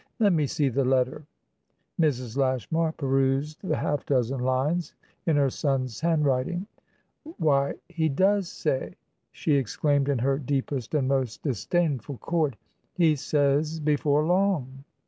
[0.17, 1.21] "Let me see the letter."
[1.99, 2.35] Mrs.
[2.35, 4.95] Lashmar perused the half dozen lines
[5.27, 6.65] in her son's handwriting.
[7.37, 8.95] "Why, he does say!"
[9.31, 12.57] she exclaimed in her deepest and most disdainful chord.
[12.95, 14.83] "He says 'before long.'"